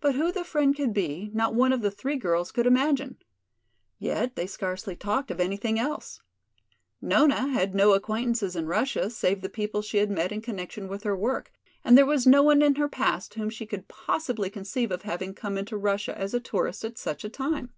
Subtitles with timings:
[0.00, 3.18] But who the friend could be, not one of the three girls could imagine.
[3.96, 6.20] Yet they scarcely talked of anything else.
[7.00, 11.04] Nona had no acquaintances in Russia save the people she had met in connection with
[11.04, 11.52] her work,
[11.84, 15.32] and there was no one in her past whom she could possibly conceive of having
[15.32, 17.70] come into Russia as a tourist at such a time.